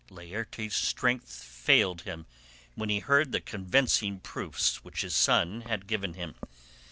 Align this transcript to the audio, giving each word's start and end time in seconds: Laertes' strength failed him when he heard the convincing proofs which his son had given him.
Laertes' 0.09 0.75
strength 0.75 1.31
failed 1.43 2.01
him 2.01 2.25
when 2.73 2.89
he 2.89 2.97
heard 2.97 3.31
the 3.31 3.39
convincing 3.39 4.19
proofs 4.19 4.83
which 4.83 5.01
his 5.01 5.13
son 5.13 5.61
had 5.67 5.85
given 5.85 6.15
him. 6.15 6.33